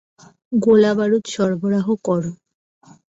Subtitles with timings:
[0.63, 2.23] গোলাবারুদ সরবরাহ কর!